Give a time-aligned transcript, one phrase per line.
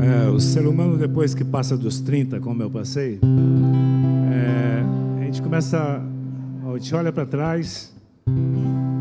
[0.00, 3.20] É, o ser humano, depois que passa dos 30, como eu passei,
[4.32, 4.82] é,
[5.20, 6.02] a gente começa,
[6.64, 7.94] a gente olha para trás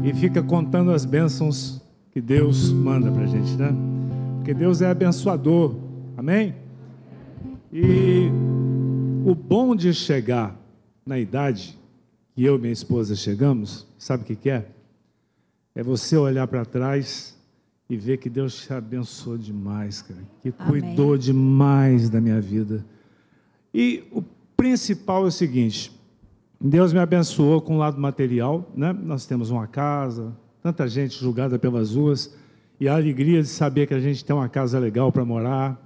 [0.03, 1.81] e fica contando as bênçãos
[2.11, 3.73] que Deus manda para a gente, né?
[4.37, 5.75] Porque Deus é abençoador,
[6.17, 6.55] amém?
[7.71, 8.29] E
[9.25, 10.55] o bom de chegar
[11.07, 11.77] na idade
[12.35, 14.67] que eu e minha esposa chegamos, sabe o que, que é?
[15.73, 17.38] É você olhar para trás
[17.89, 20.81] e ver que Deus te abençoou demais, cara, que Amém.
[20.81, 22.85] cuidou demais da minha vida.
[23.73, 24.21] E o
[24.57, 25.91] principal é o seguinte:
[26.59, 28.91] Deus me abençoou com o lado material, né?
[28.91, 32.35] Nós temos uma casa, tanta gente julgada pelas ruas,
[32.79, 35.81] e a alegria de saber que a gente tem uma casa legal para morar,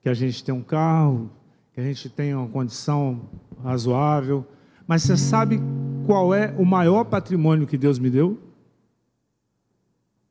[0.00, 1.30] que a gente tem um carro,
[1.74, 3.20] que a gente tem uma condição
[3.62, 4.46] razoável.
[4.86, 5.60] Mas você sabe
[6.06, 8.38] qual é o maior patrimônio que Deus me deu?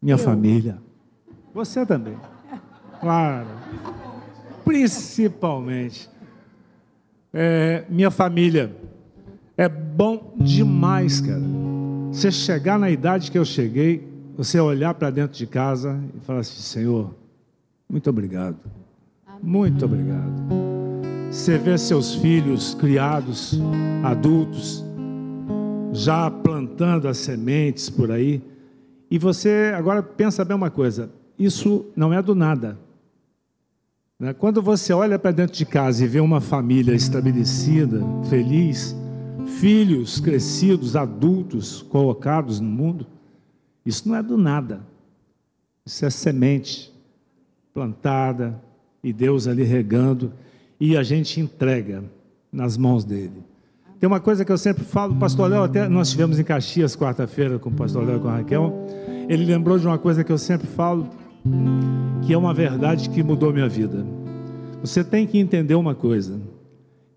[0.01, 0.77] Minha família.
[1.53, 2.17] Você também.
[2.99, 3.47] Claro.
[4.65, 6.09] Principalmente.
[7.33, 8.75] É, minha família.
[9.57, 11.41] É bom demais, cara.
[12.11, 16.39] Você chegar na idade que eu cheguei, você olhar para dentro de casa e falar
[16.39, 17.13] assim: Senhor,
[17.87, 18.57] muito obrigado.
[19.41, 20.70] Muito obrigado.
[21.31, 23.57] Você vê seus filhos criados,
[24.03, 24.83] adultos,
[25.93, 28.41] já plantando as sementes por aí.
[29.09, 32.77] E você agora pensa bem uma coisa: isso não é do nada.
[34.19, 34.33] Né?
[34.33, 38.93] Quando você olha para dentro de casa e vê uma família estabelecida, feliz,
[39.57, 43.07] filhos crescidos, adultos colocados no mundo,
[43.85, 44.81] isso não é do nada.
[45.85, 46.93] Isso é semente
[47.73, 48.61] plantada
[49.01, 50.33] e Deus ali regando
[50.81, 52.03] e a gente entrega
[52.51, 53.43] nas mãos dele.
[53.99, 56.95] Tem uma coisa que eu sempre falo, o pastor Léo, até nós estivemos em Caxias
[56.95, 58.87] quarta-feira com o pastor Léo e com a Raquel,
[59.29, 61.07] ele lembrou de uma coisa que eu sempre falo,
[62.25, 64.03] que é uma verdade que mudou minha vida.
[64.81, 66.41] Você tem que entender uma coisa: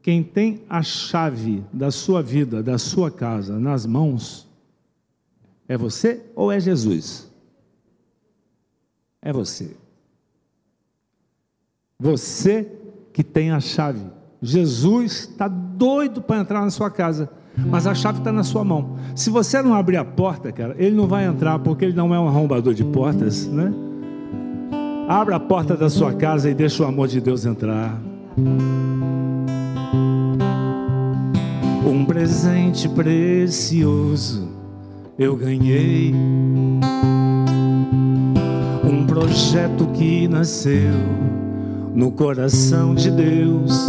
[0.02, 4.46] quem tem a chave da sua vida, da sua casa nas mãos,
[5.66, 7.32] é você ou é Jesus?
[9.22, 9.74] É você.
[11.98, 12.83] Você
[13.14, 14.00] que tem a chave.
[14.42, 18.96] Jesus está doido para entrar na sua casa, mas a chave está na sua mão.
[19.14, 22.18] Se você não abrir a porta, cara, ele não vai entrar porque ele não é
[22.18, 23.72] um arrombador de portas, né?
[25.08, 28.02] Abra a porta da sua casa e deixa o amor de Deus entrar.
[31.86, 34.48] Um presente precioso
[35.16, 36.12] eu ganhei.
[38.82, 41.43] Um projeto que nasceu
[41.94, 43.88] no coração de Deus.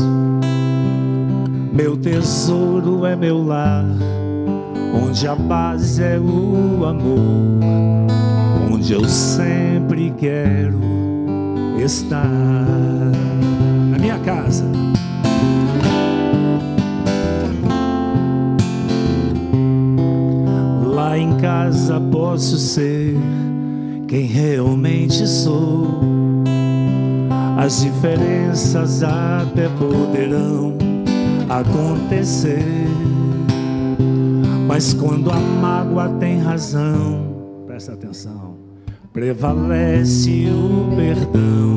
[1.74, 3.86] Meu tesouro é meu lar,
[4.94, 7.60] onde a base é o amor,
[8.72, 10.80] onde eu sempre quero
[11.84, 12.30] estar.
[13.90, 14.66] Na minha casa.
[20.86, 23.18] Lá em casa posso ser
[24.08, 26.15] quem realmente sou.
[27.66, 30.78] As diferenças até poderão
[31.50, 32.64] acontecer.
[34.68, 38.56] Mas quando a mágoa tem razão, presta atenção,
[39.12, 41.75] prevalece o perdão.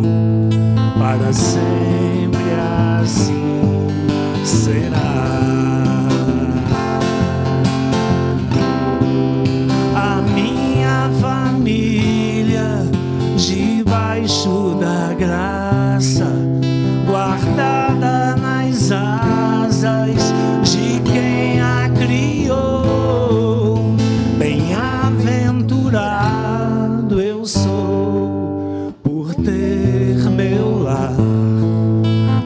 [24.49, 31.13] Bem-aventurado eu sou por ter meu lar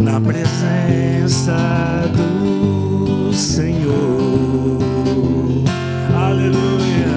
[0.00, 1.54] na presença
[2.16, 4.80] do Senhor.
[6.12, 7.14] Aleluia.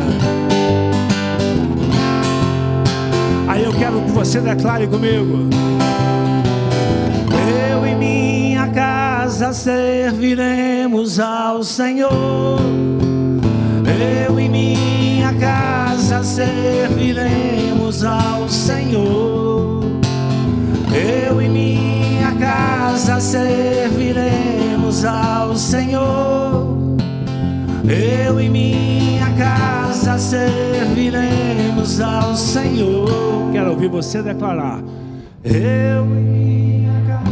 [3.47, 5.49] Aí eu quero que você declare comigo.
[7.71, 12.59] Eu e minha casa serviremos ao Senhor.
[13.87, 19.83] Eu e minha casa serviremos ao Senhor.
[20.91, 26.77] Eu e minha casa serviremos ao Senhor.
[27.87, 33.51] Eu e minha casa serviremos ao Senhor.
[33.51, 34.81] Quero ouvir você declarar.
[35.43, 37.25] Eu e minha casa.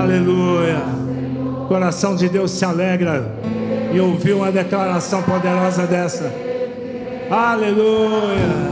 [0.00, 0.82] Aleluia.
[1.68, 3.38] coração de Deus se alegra
[3.92, 6.32] e ouvir uma declaração poderosa dessa.
[7.30, 8.70] Aleluia.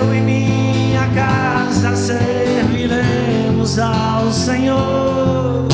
[0.00, 5.68] Eu e minha casa serviremos ao Senhor.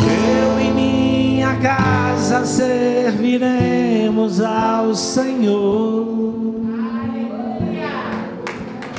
[0.00, 6.06] Eu e minha casa serviremos ao Senhor.
[7.02, 7.90] Aleluia.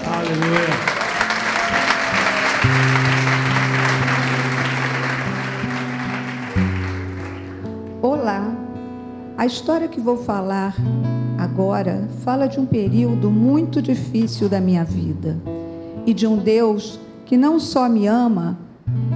[0.05, 0.94] Aleluia.
[9.45, 10.75] A história que vou falar
[11.37, 15.37] agora fala de um período muito difícil da minha vida
[16.03, 18.57] e de um Deus que não só me ama,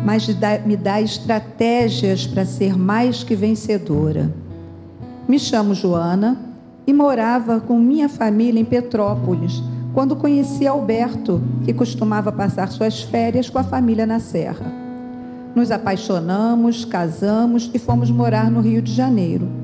[0.06, 0.28] mas
[0.68, 4.32] me dá estratégias para ser mais que vencedora.
[5.28, 6.38] Me chamo Joana
[6.86, 9.64] e morava com minha família em Petrópolis,
[9.96, 14.72] quando conheci Alberto, que costumava passar suas férias com a família na Serra.
[15.56, 19.59] Nos apaixonamos, casamos e fomos morar no Rio de Janeiro.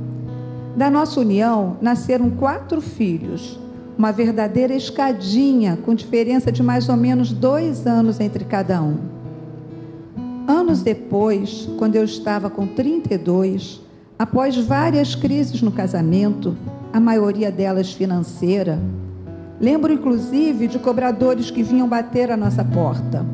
[0.75, 3.57] Da nossa união nasceram quatro filhos,
[3.97, 8.97] uma verdadeira escadinha, com diferença de mais ou menos dois anos entre cada um.
[10.45, 13.81] Anos depois, quando eu estava com 32,
[14.19, 16.57] após várias crises no casamento,
[16.91, 18.77] a maioria delas financeira,
[19.61, 23.25] lembro inclusive de cobradores que vinham bater a nossa porta.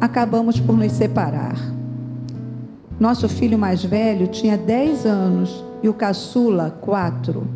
[0.00, 1.73] Acabamos por nos separar.
[2.98, 7.46] Nosso filho mais velho tinha 10 anos e o caçula, quatro.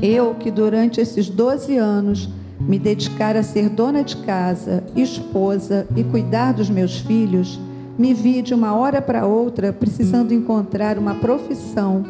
[0.00, 2.28] Eu, que durante esses 12 anos
[2.58, 7.60] me dedicara a ser dona de casa, esposa e cuidar dos meus filhos,
[7.98, 12.04] me vi de uma hora para outra precisando encontrar uma profissão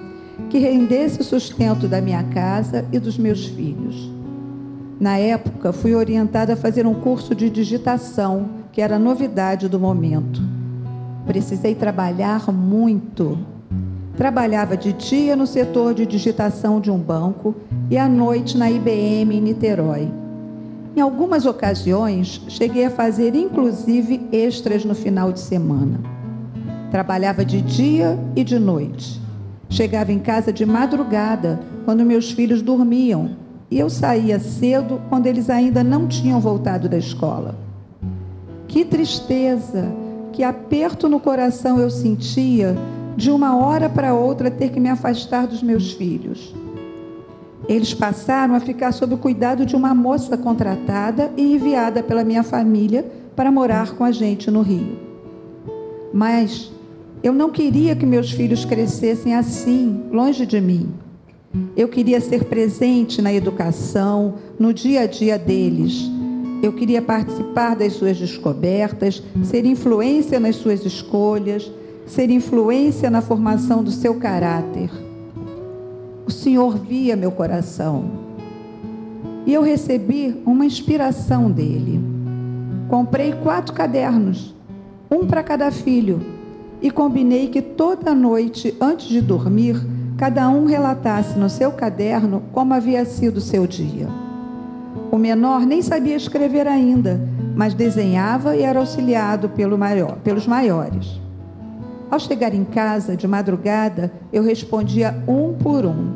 [0.48, 4.10] que rendesse o sustento da minha casa e dos meus filhos.
[5.00, 9.80] Na época, fui orientada a fazer um curso de digitação, que era a novidade do
[9.80, 10.51] momento.
[11.26, 13.38] Precisei trabalhar muito
[14.16, 17.54] Trabalhava de dia no setor de digitação de um banco
[17.90, 20.12] e à noite na IBM em Niterói.
[20.94, 25.98] Em algumas ocasiões, cheguei a fazer inclusive extras no final de semana.
[26.90, 29.18] Trabalhava de dia e de noite.
[29.70, 33.30] Chegava em casa de madrugada, quando meus filhos dormiam,
[33.70, 37.56] e eu saía cedo quando eles ainda não tinham voltado da escola.
[38.68, 39.90] Que tristeza,
[40.32, 42.76] que aperto no coração eu sentia
[43.16, 46.54] de uma hora para outra ter que me afastar dos meus filhos.
[47.68, 52.42] Eles passaram a ficar sob o cuidado de uma moça contratada e enviada pela minha
[52.42, 53.06] família
[53.36, 54.98] para morar com a gente no Rio.
[56.12, 56.72] Mas
[57.22, 60.88] eu não queria que meus filhos crescessem assim, longe de mim.
[61.76, 66.10] Eu queria ser presente na educação, no dia a dia deles.
[66.62, 71.70] Eu queria participar das suas descobertas, ser influência nas suas escolhas
[72.06, 74.90] ser influência na formação do seu caráter.
[76.26, 78.04] O Senhor via meu coração.
[79.46, 82.00] E eu recebi uma inspiração dele.
[82.88, 84.54] Comprei quatro cadernos,
[85.10, 86.20] um para cada filho,
[86.80, 89.80] e combinei que toda noite, antes de dormir,
[90.16, 94.08] cada um relatasse no seu caderno como havia sido o seu dia.
[95.10, 97.20] O menor nem sabia escrever ainda,
[97.54, 101.20] mas desenhava e era auxiliado pelo maior, pelos maiores.
[102.10, 106.12] Ao chegar em casa de madrugada, eu respondia um por um.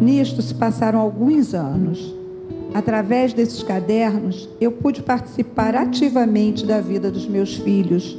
[0.00, 2.14] Nisto se passaram alguns anos.
[2.74, 8.16] Através desses cadernos, eu pude participar ativamente da vida dos meus filhos.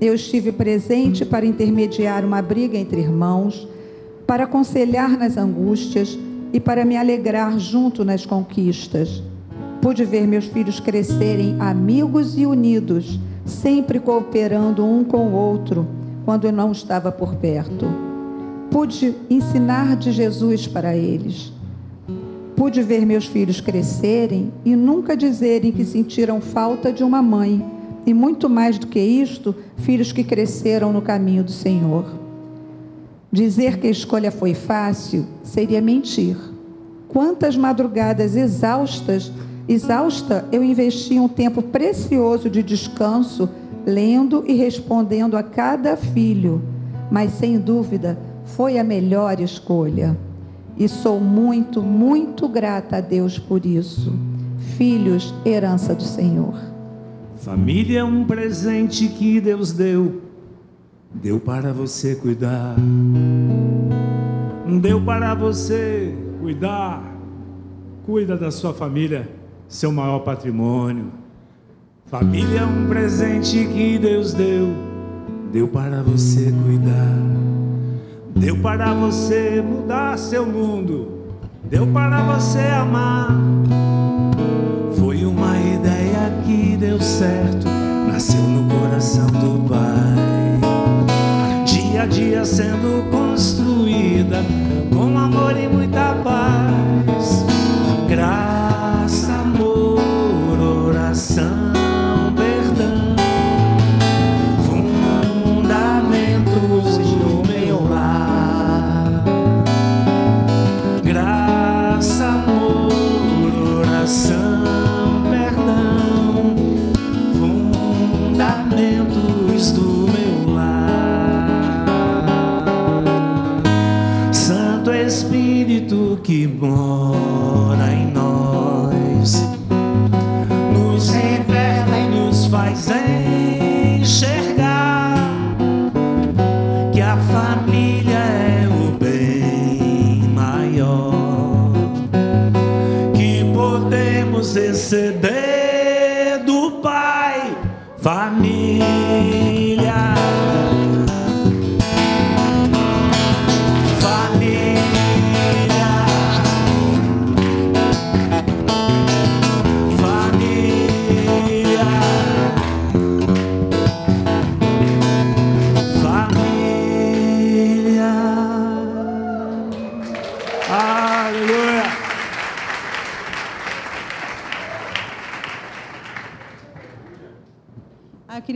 [0.00, 3.68] Eu estive presente para intermediar uma briga entre irmãos,
[4.26, 6.18] para aconselhar nas angústias
[6.52, 9.22] e para me alegrar junto nas conquistas.
[9.80, 15.86] Pude ver meus filhos crescerem amigos e unidos, sempre cooperando um com o outro
[16.24, 17.86] quando eu não estava por perto.
[18.70, 21.52] Pude ensinar de Jesus para eles.
[22.54, 27.64] Pude ver meus filhos crescerem e nunca dizerem que sentiram falta de uma mãe,
[28.06, 32.21] e muito mais do que isto, filhos que cresceram no caminho do Senhor.
[33.32, 36.36] Dizer que a escolha foi fácil seria mentir.
[37.08, 39.32] Quantas madrugadas exaustas,
[39.66, 43.48] exausta, eu investi um tempo precioso de descanso
[43.86, 46.62] lendo e respondendo a cada filho,
[47.10, 50.16] mas sem dúvida foi a melhor escolha.
[50.76, 54.12] E sou muito, muito grata a Deus por isso.
[54.76, 56.54] Filhos, herança do Senhor.
[57.36, 60.21] Família é um presente que Deus deu,
[61.14, 62.76] deu para você cuidar.
[64.80, 67.02] Deu para você cuidar.
[68.04, 69.28] Cuida da sua família,
[69.68, 71.22] seu maior patrimônio.
[72.06, 74.68] Família é um presente que Deus deu,
[75.50, 77.18] deu para você cuidar,
[78.36, 81.22] deu para você mudar seu mundo,
[81.64, 83.51] deu para você amar.
[92.44, 94.42] Sendo construída
[94.92, 96.61] com amor e muita paz.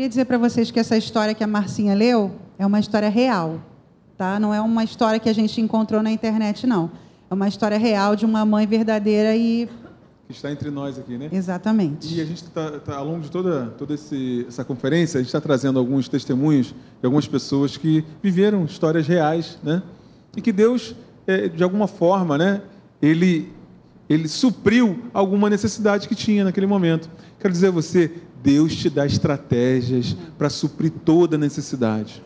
[0.07, 3.61] Queria dizer para vocês que essa história que a Marcinha leu é uma história real,
[4.17, 4.39] tá?
[4.39, 6.93] Não é uma história que a gente encontrou na internet, não.
[7.29, 9.69] É uma história real de uma mãe verdadeira e
[10.29, 11.29] Que está entre nós aqui, né?
[11.33, 12.15] exatamente.
[12.15, 15.29] E a gente está, tá, ao longo de toda, toda esse, essa conferência, a gente
[15.29, 19.83] está trazendo alguns testemunhos de algumas pessoas que viveram histórias reais, né?
[20.37, 20.95] E que Deus,
[21.27, 22.63] eh, de alguma forma, né?
[23.03, 23.53] Ele,
[24.09, 27.11] ele supriu alguma necessidade que tinha naquele momento.
[27.41, 28.13] Quero dizer a você,
[28.47, 32.23] Deus te dá estratégias para suprir toda necessidade.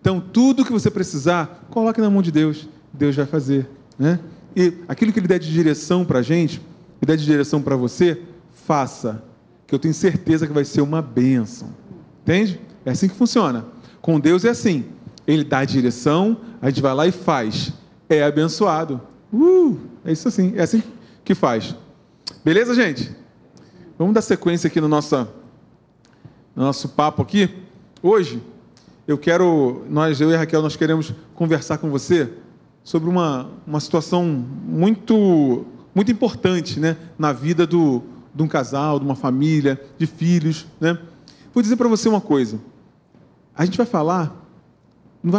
[0.00, 2.68] Então, tudo que você precisar, coloque na mão de Deus.
[2.92, 3.68] Deus vai fazer.
[3.98, 4.20] Né?
[4.54, 6.62] E aquilo que Ele der de direção para a gente,
[7.02, 8.22] e der de direção para você,
[8.54, 9.20] faça.
[9.66, 11.70] Que eu tenho certeza que vai ser uma bênção.
[12.22, 12.60] Entende?
[12.86, 13.66] É assim que funciona.
[14.00, 14.84] Com Deus é assim.
[15.26, 17.72] Ele dá a direção, a gente vai lá e faz.
[18.08, 19.00] É abençoado.
[19.32, 20.52] Uh, é isso assim.
[20.54, 20.84] É assim
[21.24, 21.74] que faz.
[22.44, 23.18] Beleza, gente?
[24.00, 25.14] Vamos dar sequência aqui no nosso,
[26.56, 27.54] no nosso papo aqui.
[28.02, 28.42] Hoje,
[29.06, 32.32] eu quero, nós, eu e Raquel, nós queremos conversar com você
[32.82, 38.02] sobre uma, uma situação muito, muito importante né, na vida do,
[38.34, 40.66] de um casal, de uma família, de filhos.
[40.80, 40.98] Né?
[41.52, 42.58] Vou dizer para você uma coisa.
[43.54, 44.34] A gente vai falar